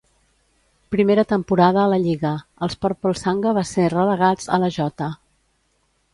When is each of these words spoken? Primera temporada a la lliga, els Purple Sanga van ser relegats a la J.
Primera 0.95 1.25
temporada 1.33 1.79
a 1.83 1.91
la 1.91 1.99
lliga, 2.05 2.31
els 2.69 2.79
Purple 2.87 3.13
Sanga 3.21 3.53
van 3.59 3.69
ser 3.75 3.87
relegats 3.97 4.53
a 4.59 4.61
la 4.67 4.73
J. 4.81 4.91